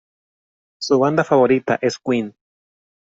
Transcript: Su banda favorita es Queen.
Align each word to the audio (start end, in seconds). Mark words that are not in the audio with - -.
Su 0.81 0.97
banda 0.97 1.23
favorita 1.23 1.77
es 1.79 1.99
Queen. 1.99 2.33